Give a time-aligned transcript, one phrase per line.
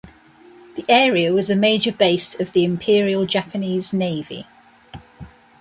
[0.73, 4.47] The area was a major base of the Imperial Japanese Navy.